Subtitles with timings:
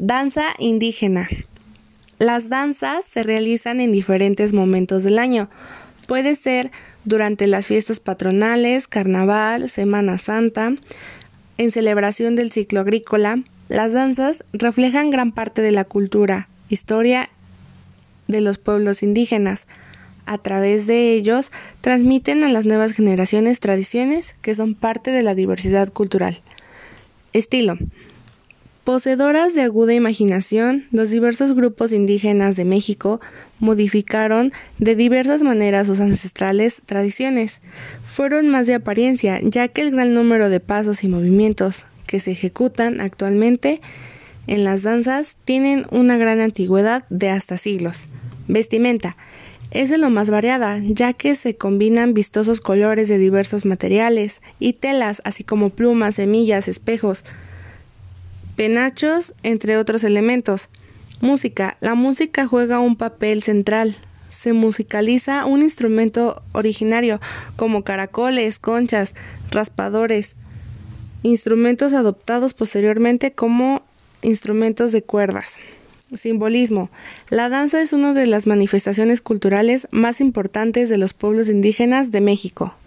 [0.00, 1.28] Danza indígena.
[2.18, 5.48] Las danzas se realizan en diferentes momentos del año.
[6.08, 6.72] Puede ser
[7.04, 10.74] durante las fiestas patronales, carnaval, Semana Santa,
[11.58, 13.38] en celebración del ciclo agrícola.
[13.68, 17.30] Las danzas reflejan gran parte de la cultura, historia
[18.26, 19.66] de los pueblos indígenas.
[20.26, 21.52] A través de ellos
[21.82, 26.40] transmiten a las nuevas generaciones tradiciones que son parte de la diversidad cultural.
[27.32, 27.78] Estilo.
[28.84, 33.18] Poseedoras de aguda imaginación, los diversos grupos indígenas de México
[33.58, 37.62] modificaron de diversas maneras sus ancestrales tradiciones.
[38.04, 42.32] Fueron más de apariencia, ya que el gran número de pasos y movimientos que se
[42.32, 43.80] ejecutan actualmente
[44.46, 48.02] en las danzas tienen una gran antigüedad de hasta siglos.
[48.48, 49.16] Vestimenta
[49.70, 54.74] es de lo más variada, ya que se combinan vistosos colores de diversos materiales y
[54.74, 57.24] telas, así como plumas, semillas, espejos,
[58.56, 60.68] penachos, entre otros elementos.
[61.20, 61.76] Música.
[61.80, 63.96] La música juega un papel central.
[64.30, 67.20] Se musicaliza un instrumento originario,
[67.56, 69.14] como caracoles, conchas,
[69.50, 70.36] raspadores,
[71.22, 73.82] instrumentos adoptados posteriormente como
[74.22, 75.56] instrumentos de cuerdas.
[76.14, 76.90] Simbolismo.
[77.30, 82.20] La danza es una de las manifestaciones culturales más importantes de los pueblos indígenas de
[82.20, 82.76] México.